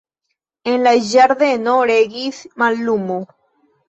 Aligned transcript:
En 0.69 0.85
la 0.85 0.93
ĝardeno 1.09 1.75
regis 1.91 2.39
mallumo. 2.63 3.19